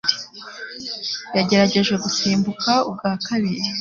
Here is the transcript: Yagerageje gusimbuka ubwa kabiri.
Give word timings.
Yagerageje 1.35 1.93
gusimbuka 2.03 2.71
ubwa 2.89 3.11
kabiri. 3.25 3.67